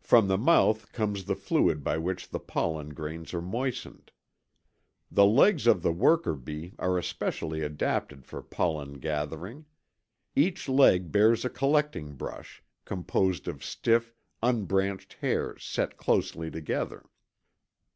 From 0.00 0.28
the 0.28 0.38
mouth 0.38 0.92
comes 0.92 1.24
the 1.24 1.34
fluid 1.34 1.82
by 1.82 1.98
which 1.98 2.28
the 2.28 2.38
pollen 2.38 2.90
grains 2.90 3.34
are 3.34 3.42
moistened. 3.42 4.12
The 5.10 5.26
legs 5.26 5.66
of 5.66 5.82
the 5.82 5.90
worker 5.90 6.36
bee 6.36 6.74
are 6.78 6.96
especially 6.96 7.62
adapted 7.62 8.24
for 8.24 8.40
pollen 8.40 9.00
gathering. 9.00 9.64
Each 10.36 10.68
leg 10.68 11.10
bears 11.10 11.44
a 11.44 11.50
collecting 11.50 12.12
brush, 12.12 12.62
composed 12.84 13.48
of 13.48 13.64
stiff, 13.64 14.14
unbranched 14.44 15.14
hairs 15.14 15.64
set 15.64 15.96
closely 15.96 16.52
together. 16.52 17.06